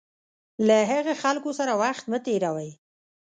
[0.67, 2.71] له هغه خلکو سره وخت مه تېروئ.